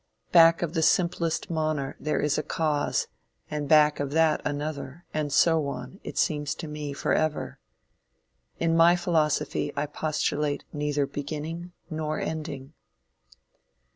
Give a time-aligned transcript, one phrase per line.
[0.31, 3.07] Back of the simplest moner there is a cause,
[3.51, 7.59] and back of that another, and so on, it seems to me, forever.
[8.59, 12.73] In my philosophy I postulate neither beginning nor ending.